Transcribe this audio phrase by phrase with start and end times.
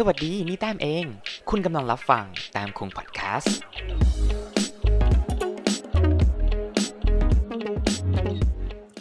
[0.00, 1.04] สวัสดีนี่แต้มเอง
[1.50, 3.56] คุณกำลังรับฟังแต้มคงพอดแคสต์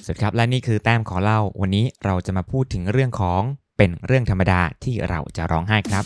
[0.04, 3.42] สวัสดีครับและนี่คือแต้มขอเล่า วันนี้เราจะมาพูดถึงเรื่องของ
[3.78, 6.06] เป็นเรื่องธรรมดาที่เราจะร้องไห้ครับ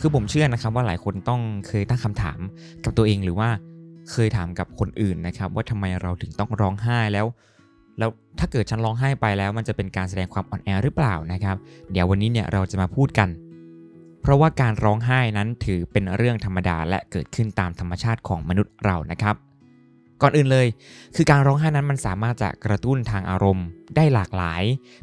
[0.00, 2.38] คือผมเชื่อนะครับว่าหลายคนต้องเคยตั้งคำถาม
[2.84, 3.48] กับตัวเองหรือว่า
[4.10, 7.26] เคยถามกับคนอื่นนะครับ ว่าทำไมเราถึงต้องร้องไห้แล้ว
[7.98, 11.56] แล้วถ้าเกิดฉันร้องไห้ไปแล้ว มันจะเป็นการแสดงความอ่อนแอหรือเปล่านะครับ
[11.92, 13.28] เดี๋ยววันนี้เนี่ยเราจะมาพูดกัน
[14.22, 19.34] เพราะว่าการร้องไห้นั้นถือเป็นเรื่องธรรมดาและเกิดขึ้นตามธรรมชาติของมนุษย์เรานะครับ
[20.22, 20.66] ก่อนอื่นเลย
[21.16, 24.62] คือการร้องไห้นั้นมันสามารถจะกระตุ้นทางอารมณ์ ได้หลากหลาย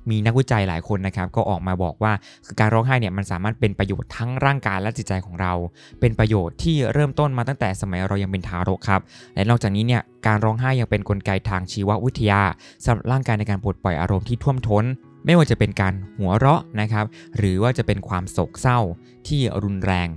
[0.10, 2.14] มีนักวิจัยหลายคนนะครับ ก็ออกมาบอกว่า
[2.46, 5.54] คือการร้องไห้เนี่ยมันสามารถเป็นประโยชน์ทั้งร่างกายและจิตใจของเรา
[6.00, 9.02] เป็นประโยชน์ที่เริ่มต้นมาตั้งแต่สมัยเรายังเป็นทารกครับ
[9.36, 12.42] และนอกจากนี้เนี่ยการร้องไห้ยังเป็นนกลไกทางชีววิทยา
[12.84, 14.84] สำหรับร่างกายในการปลดปล่อยอารมณ์ที่ท่วมท้น
[15.26, 17.06] ไม่ว่าจะเป็นการหัวเราะนะครับ
[17.38, 18.80] หรือว่าจะเป็นความโศกเศร้า
[19.28, 20.08] ที่รุนแรง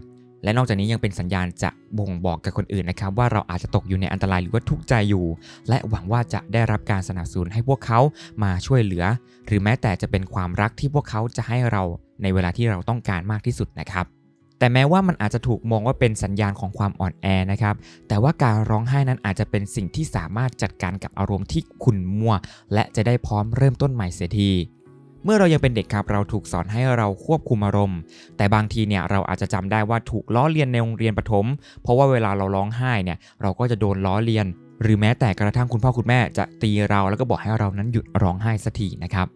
[0.45, 5.25] และนอกจากนี้ยังเป็นสัญญาณจะบ่งบอกกับคนอื่นนะครับ ว่าเราอาจจะตกอยู่ในอันตรายหรือว่าทุกข์ใจอยู่
[5.69, 8.01] และหวังว่าจะได้รับการสนับสนุนให้พวกเขา
[8.43, 9.05] มาช่วยเหลือ
[9.47, 11.83] หรือแม้แต่จะเป็นความรักที่พวกเขาจะให้เรา
[12.23, 14.07] ในเวลาที่เราต้องการมากที่สุดนะครับ
[14.59, 17.75] แต่แม้ว่ามันอาจจะถูกมองว่าเป็นสัญญาณของความอ่อนแอนะครับ
[18.09, 22.35] แต่ว่าการร้องไห้นั้นอาจจะเป็นสิ่งที่สามารถจัดการกับอารมณ์ที่ขุ่นมัว
[22.75, 24.51] และจะได้พร้อมเริ่มต้นใหม่เสียที
[25.25, 27.99] เมื่อเรายังเป็นเด็กครับเราถูกสอนให้เราควบคุมอารมณ์
[28.37, 31.47] แต่บางทีเนี่ยเราอาจจะจำได้ว่าถูกล้อเลียนในโรงเรียนประถม
[31.83, 34.47] เพราะว่าเวลาเราร้องไห้เนี่ยเราก็จะโดนล้อเลียน
[34.83, 39.27] หรือแม้แต่กระทั่งคุณพ่อคุณแม่จะตีเราแล้วก็บอกให้เรานั้นหยุดร้องไห้สักทีนะครับ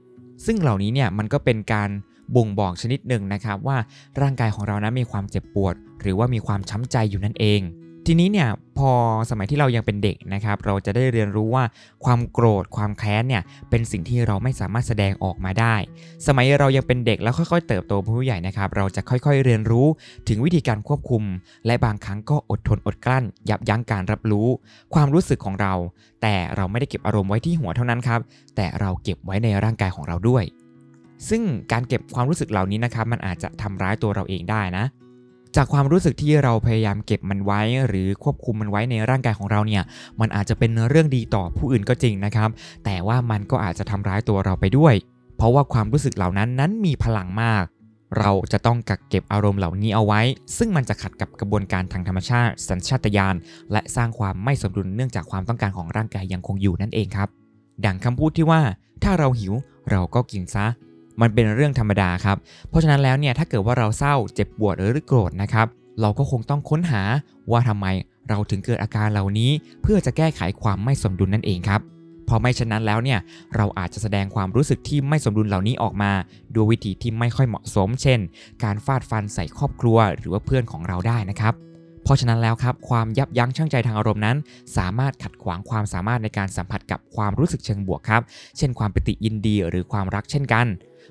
[0.47, 1.91] ซึ่งเหล่านี้เนี่ยมันก็เป็นการ
[2.36, 3.77] บ่งบอกชนิดหนึ่งนะครับว่า
[4.20, 7.61] ร่างกายของเรานั้นมีความเจ็บปวด หรือว่ามีความช้ำใจอยู่นั่นเอง
[8.10, 8.92] ทีนี้เนี่ยพอ
[9.30, 11.64] สมัยที่เรายังเป็นเด็กนะครับ เราจะได้เรียนรู้ว่า
[12.04, 15.74] ความโกรธความแค้นเนี่ยเป็นสิ่งที่เราไม่สามารถแสดงออกมาได้
[16.26, 19.86] สมัยเรายังเป็นเด็กแล้วค่อยๆ เติบโตเป็นผู้ใหญ่นะครับ เราจะค่อยๆเรียนรู้
[20.28, 21.22] ถึงวิธีการควบคุม
[21.66, 24.48] และบางครั้งก็อดทนอดกลั้น ยับยั้งการรับรู้
[24.94, 25.74] ความรู้สึกของเรา
[26.22, 28.20] แต่เราไม่ได้เก็บอารมณ์ไว้ที่หัวเท่านั้นครับ
[28.56, 30.44] แต่เราเก็บไว้ในร่างกายของเราด้วย
[31.28, 31.42] ซึ่ง
[31.72, 34.86] การเก็บความรู้สึกเหล่านี้นะครับ มันอาจจะทำร้ายตัวเราเองได้นะ
[35.56, 39.82] จากความรู้สึกที่เราพยายามเก็บมันไว้ หรือควบคุมมันไว้ในร่างกายของเราเนี่ย
[40.20, 42.50] มันอาจจะเป็นเรื่องดีต่อผู้อื่นก็จริงนะครับ
[42.84, 44.94] แต่ว่ามันก็อาจจะทำร้ายตัวเราไปด้วย
[45.36, 47.64] เพราะว่าความรู้สึกเหล่านั้นนั้นมีพลังมาก
[48.19, 50.20] เราจะต้องกักเก็บอารมณ์เหล่านี้เอาไว้
[50.56, 53.36] ซึ่งมันจะขัดกับกระบวนการทางธรรมชาติ สัญชาตญาณ
[53.72, 57.28] และสร้างความไม่สมดุลเนื่องจากความต้องการของร่างกายยังคงอยู่นั่นเองครับ
[57.84, 58.60] ดังคำพูดที่ว่า
[59.03, 59.54] ถ้าเราหิว
[59.91, 60.66] เราก็กินซะ
[61.20, 62.36] มันเป็นเรื่องธรรมดาครับ
[62.68, 65.66] เพราะฉะนั้นแล้วเนี่ยถ้าเกิดว่าเราเศร้าเจ็บปวดหรือโกรธนะครับ
[66.00, 67.02] เราก็คงต้องค้นหา
[67.50, 67.86] ว่าทำไม
[68.28, 69.50] เราถึงเกิดอาการเหล่านี้
[69.82, 71.80] เพื่อจะแก้ไขความไม่สมดุลนั่นเองครับ
[72.28, 73.18] พอไม่ฉะนั้นแล้วเนี่ย
[73.56, 76.12] เราอาจจะแสดงความรู้สึกที่ไม่สมดุลเหล่านี้ออกมา
[76.54, 78.18] ด้วยวิธีที่ไม่ค่อยเหมาะสม เช่น
[78.64, 81.54] การฟาดฟันใส่ครอบครัวหรือว่าเพื่อนของเราได้นะครับ
[82.08, 84.36] เพราะฉะนั้นแล้วครับความยับยั้งชั่งใจทางอารมณ์นั้น
[84.76, 88.22] สามารถขัดขวางความสามารถในการสัมผัสกับความรู้สึกเชิงบวกครับ
[88.58, 90.66] เช่นความปิติยินดีหรือความรักเช่นกัน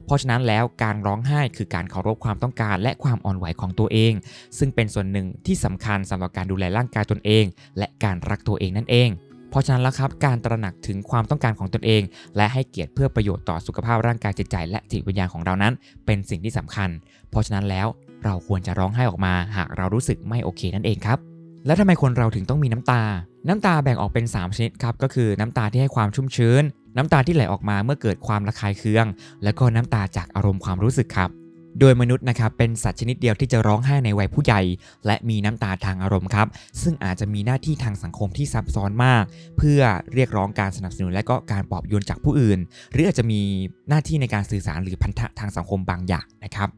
[0.06, 4.14] เพราะฉะนั้นแล้วการร้องไห้คือการเคารพความต้องการและความอ่อนไหวของตัวเอง
[4.58, 7.46] ซึ่งเป็นส่วนหนึ่งที่สำคัญสำหรับการดูแลร่างกายตนเอง
[7.78, 9.10] และการรักตัวเองนั่นเอง
[9.50, 12.02] เพราะฉะนั้นแล้วครับการตระหนักถึงความต้องการของตนเอง
[12.38, 15.74] และให้เกียรติเพื่อประโยชน์ต่อสุขภาพร่างกายจิตใจ และจิตวิญญาณของเรานั้น
[16.06, 16.90] เป็นสิ่งที่สำคัญ
[17.30, 17.88] เพราะฉะนั้นแล้ว
[18.26, 21.20] เราควรจะร้องไห้ออกมาหากเรารู้สึกไม่โอเคนั่นเองครับ
[21.66, 23.02] และทำไมคนเราถึงต้องมีน้ำตา
[23.48, 26.64] น้ำตาแบ่งออกเป็น 3 ชนิดครับ ก็คือน้ำตาที่ให้ความชุ่มชื้น
[26.98, 29.06] น้ำตาที่ไหลออกมาเมื่อเกิดความระคายเคือง
[29.44, 31.32] และก็น้ำตาจากอารมณ์ความรู้สึกครับ
[31.80, 34.62] โดยมนุษย์นะครับเป็นสัตว์ชนิดเดียวที่จะร้องไห้ในวัยผู้ใหญ่
[35.06, 36.48] และมีน้ำตาทางอารมณ์ครับ
[36.82, 39.24] ซึ่งอาจจะมีหน้าที่ทางสังคมที่ซับซ้อนมาก
[39.58, 39.82] เพื่อ
[40.14, 42.60] เรียกร้องการสนับสนุนและก็การปลอบโยนจากผู้อื่น
[42.92, 43.42] หรืออาจจะมี
[43.90, 46.70] หน้าที่ในการสื่อสารหรือพันธะทางสังคมบางอย่างนะครับ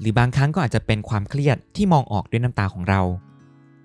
[0.00, 3.02] หรือบางครั้งก็อาจจะเป็นความเครียดที่มองออกด้วยน้ำตาของเรา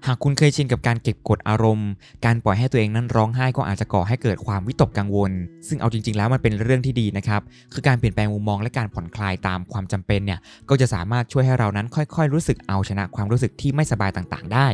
[0.05, 1.89] หากคุณเคยชินกับการเก็บกดอารมณ์
[2.25, 5.31] การปล่อยให้ตัวเองนั้นร้องไห้ก็อาจจะก่อให้เกิดความวิตกกังวล
[5.67, 7.41] ซึ่งเอาจริง ๆ แล้วมันเป็นเรื่องที่ดีนะครับ
[7.73, 10.39] คือการเปลี่ยนแปลงมุมมองและการผ่อนคลายตามความจำเป็นเนี่ย
[10.69, 14.67] ก็จะสามารถช่วยให้เรานั้นค่อย ๆ รู้สึกเอาชนะความรู้สึกที่ไม่สบายต่างๆ ได้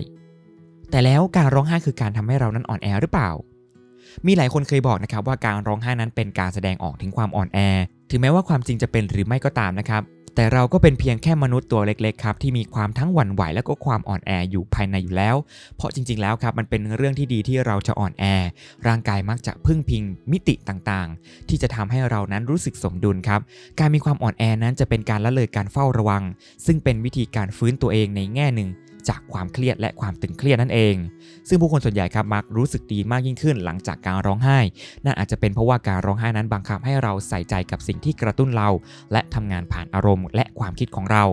[0.91, 3.31] แต่แล้วการร้องไห้คือการทำให้เรานั้นอ่อนแอหรือเปล่า
[4.25, 7.59] มีหลายคนเคยบอกนะครับว่าการร้องไห้นั้นเป็นการแสดงออกถึงความอ่อนแอ
[8.09, 10.01] ถึงแม้ว่าความจริงจะเป็นหรือไม่ก็ตามนะครับ
[10.35, 15.35] แต่เราก็เป็นเพียงแค่มนุษย์ตัวเล็กๆครับที่มีความทั้งหวั่นไหวและก็ความอ่อนแออยู่ภายในอยู่แล้ว
[15.75, 18.25] เพราะจริงๆแล้วครับมันเป็นเรื่องที่ดีที่เราจะอ่อนแอ
[18.87, 23.41] ร่างกายมักจะพึ่งพิงมิติต่างๆ ที่จะทำให้เรานั้นรู้สึกสมดุลครับ
[23.79, 26.23] การมีความอ่อนแอนั้นจะเป็นการละเลยการเฝ้าระวัง
[26.65, 28.69] ซึ่งเป็นวิธีการฟื้นตัวเองในแง่หนึ่ง
[29.09, 30.95] จากความเครียดและความตึงเครียดนั่นเอง
[31.47, 34.59] ซึ่งผู้คนส่วนใหญ่ครับมักรู้สึกดีมากยิ่งขึ้นหลังจากการร้องไห้
[35.05, 38.69] นั่นอาจจะเป็นเพราะว่าการร้องไห้นั้นบังคับให้เราใส่ใจกับสิ่งที่กระตุ้นเรา
[39.11, 41.23] และทำงานผ่านอารมณ์ และความคิดของเรา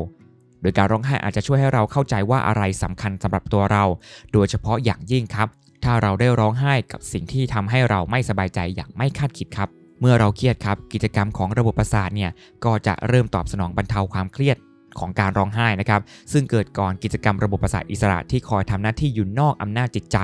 [0.62, 3.84] โดยการร้องไห้อาจจะช่วยให้เราเข้าใจว่าอะไรสำคัญสำหรับตัวเรา
[4.32, 5.48] โดยเฉพาะอย่างยิ่งครับ
[5.84, 9.68] ถ้าเราได้ร้องไห้กับสิ่งที่ทำให้เราไม่สบายใจอย่างไม่คาดคิดครับ
[10.00, 12.30] เมื่อเราเครียดครับกิจกรรมของระบบประสาทเนี่ย
[12.64, 14.56] ก็จะเริ่มตอบสนองบรรเทาความเครียด
[14.98, 16.00] ของการร้องไห้นะครับ
[16.32, 20.18] ซึ่งเกิดก่อนกิจกรรมระบบประสาทอิสระที่คอยทำหน้าที่อยู่นอกอำนาจจิตใจ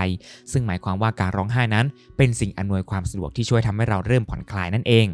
[0.53, 5.07] ซึ่งหมายความว่าการร้องไห้นั้น เป็นสิ่งอำนวยความสะดวกที่ช่วยทำให้เราเริ่มผ่อนคลายนั่นเอง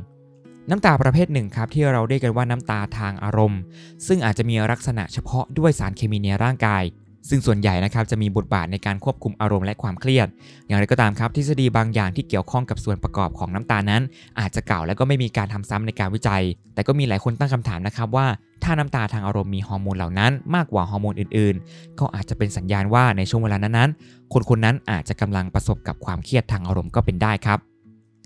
[0.71, 3.61] น้ำตาประเภทหนึ่งครับที่เราเรียกกันว่าน้ำตาทางอารมณ์
[4.07, 6.83] ซึ่งอาจจะมีลักษณะเฉพาะด้วยสารเคมีในร่างกาย
[7.29, 10.29] ซึ่งส่วนใหญ่นะครับจะมีบทบาทในการควบคุมอารมณ์และความเครียด
[10.67, 14.03] อย่างไรก็ตามครับทฤษฎีบางอย่างที่เกี่ยวข้องกับส่วนประกอบของน้ำตาลนั้น
[14.41, 16.43] อาจจะเก่าและก็ไม่มีการทำซ้ำในการวิจัย
[16.75, 18.27] แต่ก็มีหลายคนตั้งคำถามนะครับว่า
[18.65, 27.70] ถ้าน้ำตาทางอารมณ์มีฮอร์โมนเหล่านั้นมากกว่าฮอร์โมนอื่นๆ ก็อาจจะเป็นสัญญาณว่าในช่วงเวลานั้นๆคนคนนั้นอาจจะกำลังประสบกับความเครียดทางอารมณ์ก็เป็นได้ครับ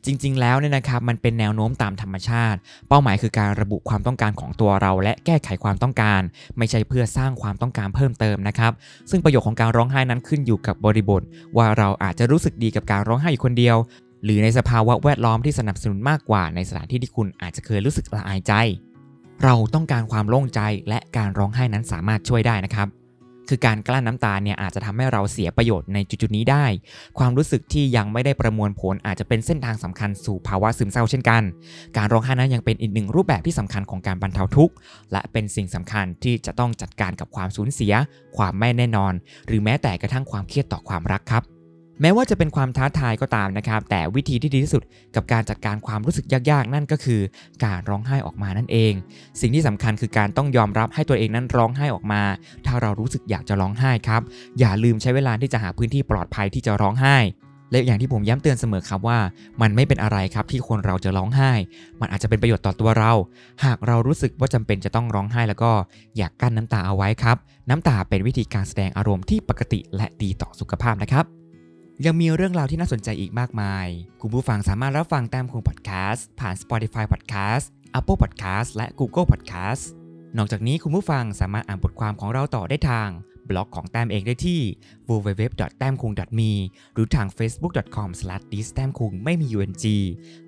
[0.06, 2.59] จริง ๆ แล้วเนี่ยนะครับมันเป็นแนวโน้มตามธรรมชาติ
[2.89, 6.21] เป้าหมายคือการระบุความต้องการของตัวเรา และแก้ไขความต้องการ
[6.59, 8.73] ไม่ใช่เพื่อสร้างความต้องการเพิ่มเติมนะครับ
[9.11, 11.23] ซึ่งประโยชน์ของการร้องไห้นั้นขึ้นอยู่กับบริบท
[11.56, 13.77] ว่าเราอาจจะรู้สึกดีกับการร้องไห้อยู่คนเดียว
[14.25, 18.53] หรือในสภาวะแวดล้อมที่สนับสนุนมากกว่า ในสถานที่ที่คุณอาจจะเคยรู้สึกละอายใจ
[19.45, 22.89] เราต้องการความโล่งใจและการร้องไห้นั้นสามารถช่วยได้นะครับ
[23.49, 26.64] คือการกลั้นน้ำตาเนี่ยอาจจะทำให้เราเสียประโยชน์ในจุดๆนี้ได้
[27.19, 31.43] ความรู้สึกที่ยังไม่ได้ประมวลผลอาจจะเป็นเส้นทางสำคัญสู่ภาวะซึมเศร้าเช่นกัน
[31.96, 34.75] การร้องไห้นั้นยังเป็นอีกหนึ่งรูปแบบที่สำคัญของการบรรเทาทุกข์
[35.12, 37.93] และเป็นสิ่งสำคัญที่จะต้องจัดการกับความสูญเสีย
[38.37, 39.12] ความไม่แน่นอน
[39.46, 41.54] หรือแม้แต่กระทั่งความเครียดต่อความรักครับ
[42.00, 44.82] แม้ว่าจะเป็นความท้าทายก็ตามนะครับ แต่วิธีที่ดีที่สุด
[45.14, 47.20] กับการจัดการความรู้สึกยากๆ นั่นก็คือ
[47.64, 48.93] การร้องไห้ออกมานั่นเอง
[49.41, 52.23] สิ่งที่สำคัญคือการต้องยอมรับให้ตัวเองนั้นร้องไห้ออกมา
[52.67, 54.23] ถ้าเรารู้สึกอยากจะร้องไห้ครับ
[54.61, 57.17] อย่าลืมใช้เวลาที่จะหาพื้นที่ปลอดภัยที่จะร้องไห้
[57.70, 59.19] และอย่างที่ผมย้ำเตือนเสมอครับว่า
[59.62, 61.52] มันไม่เป็นอะไรครับที่คนเราจะร้องไห้
[62.00, 63.12] มันอาจจะเป็นประโยชน์ต่อตัวเรา
[63.64, 65.73] หากเรารู้สึกว่าจำเป็นจะต้องร้องไห้แล้วก็
[66.17, 67.37] อยากกั้นน้ำตาเอาไว้ครับ
[67.70, 71.44] น้ำตาเป็นวิธีการแสดงอารมณ์ที่ปกติและดีต่อสุขภาพนะครับ
[72.06, 73.87] ยังมีเรื่องราวที่น่าสนใจอีกมากมาย
[74.20, 77.64] คุณผู้ฟังสามารถรับฟังต้มคุงพอดแคสต์ผ่าน Spotify Podcast
[77.99, 79.82] Apple Podcast และ Google Podcast
[80.37, 83.08] นอกจากนี้คุณผู้ฟังสามารถอ่านบทความของเราต่อได้ทาง
[83.49, 84.61] บล็อกของแต้มเองได้ที่
[85.08, 86.50] www.tamkung.me
[86.94, 89.73] หรือทาง facebook.com/distämkung ไม่มี ung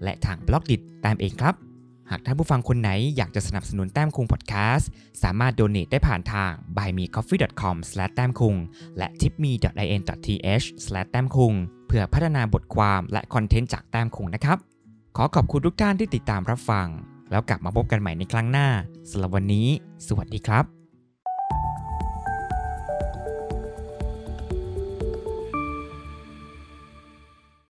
[0.03, 1.66] และทางบล็อกดิจแต้มเองครับ
[2.11, 4.89] หากท่านผู้ฟังคนไหนอยากจะสนับสนุนแต้มคุงพอดแคสต์
[5.23, 7.77] สามารถโดเน a t ได้ผ่านทาง buymecoffee.com
[8.15, 8.55] แต้มคุง
[8.99, 10.67] และ tipme.in.th
[11.11, 11.53] แต้มคุง
[11.87, 14.59] เพื่อพัฒนาบทความและคอนเทนต์จากแต้มคุงนะครับ
[15.17, 16.89] ขอขอบคุณทุกท่านที่ติดตามรับฟัง
[17.31, 18.69] แล้วกลับมาพบกันใหม่ในครั้งหน้า
[19.11, 19.67] สำหรับวันนี้
[20.07, 20.86] สวัสดีครับ